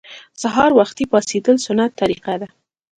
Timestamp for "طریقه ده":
2.01-2.47